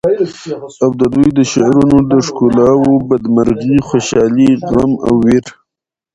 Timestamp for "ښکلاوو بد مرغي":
2.25-3.77